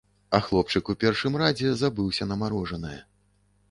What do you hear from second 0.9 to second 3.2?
у першым радзе забыўся на марожанае.